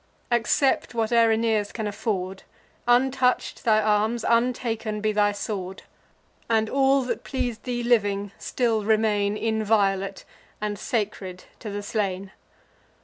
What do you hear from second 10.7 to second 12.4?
sacred to the slain.